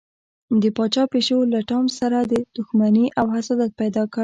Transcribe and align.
د 0.61 0.63
پاچا 0.77 1.03
پیشو 1.13 1.37
له 1.53 1.59
ټام 1.69 1.85
سره 1.99 2.17
دښمني 2.57 3.05
او 3.19 3.25
حسادت 3.35 3.71
پیدا 3.81 4.03
کړ. 4.13 4.19